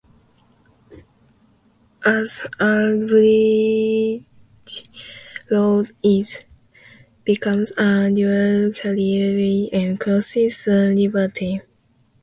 As 2.03 2.47
Aldridge 2.59 4.25
Road 5.51 5.91
it 6.01 6.47
becomes 7.23 7.69
a 7.77 8.09
dual 8.11 8.71
carriageway 8.73 9.69
and 9.71 9.99
crosses 9.99 10.63
the 10.65 10.95
River 10.97 11.27
Tame. 11.27 11.61